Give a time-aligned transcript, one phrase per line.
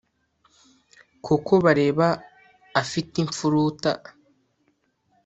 [1.25, 2.07] Kuko bareba
[2.81, 3.91] afite imfuruta